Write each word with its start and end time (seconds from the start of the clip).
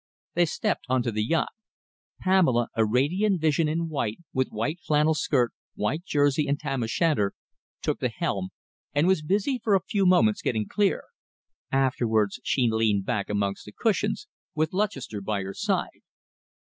They 0.33 0.45
stepped 0.47 0.85
on 0.89 1.03
to 1.03 1.11
the 1.11 1.23
yacht. 1.23 1.51
Pamela, 2.21 2.69
a 2.73 2.83
radiant 2.83 3.39
vision 3.39 3.67
in 3.67 3.87
white, 3.87 4.17
with 4.33 4.47
white 4.49 4.79
flannel 4.79 5.13
skirt, 5.13 5.53
white 5.75 6.03
jersey 6.05 6.47
and 6.47 6.59
tam 6.59 6.81
o' 6.81 6.87
shanter, 6.87 7.33
took 7.83 7.99
the 7.99 8.09
helm, 8.09 8.49
and 8.95 9.05
was 9.05 9.21
busy 9.21 9.59
for 9.63 9.75
a 9.75 9.83
few 9.87 10.07
moments 10.07 10.41
getting 10.41 10.67
clear. 10.67 11.03
Afterwards 11.71 12.39
she 12.43 12.67
leaned 12.67 13.05
back 13.05 13.29
amongst 13.29 13.65
the 13.67 13.71
cushions, 13.77 14.27
with 14.55 14.73
Lutchester 14.73 15.21
by 15.21 15.43
her 15.43 15.53
side. 15.53 16.01